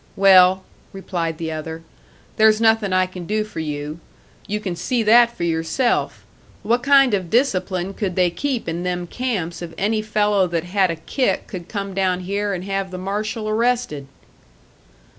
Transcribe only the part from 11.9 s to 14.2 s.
down here and have the marshal arrested?"